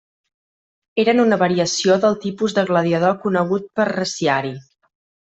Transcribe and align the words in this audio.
Eren 1.01 1.19
una 1.23 1.37
variació 1.41 1.97
del 2.05 2.17
tipus 2.23 2.55
de 2.59 2.63
gladiador 2.69 3.13
conegut 3.27 3.67
per 3.81 3.85
reciari. 3.91 4.55